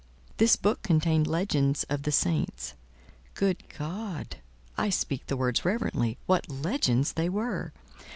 This 0.37 0.55
book 0.55 0.81
contained 0.81 1.27
legends 1.27 1.83
of 1.83 2.01
the 2.01 2.11
saints. 2.11 2.73
Good 3.35 3.61
God! 3.77 4.37
(I 4.75 4.89
speak 4.89 5.27
the 5.27 5.37
words 5.37 5.63
reverently) 5.63 6.17
what 6.25 6.49
legends 6.49 7.13
they 7.13 7.29
were. 7.29 7.71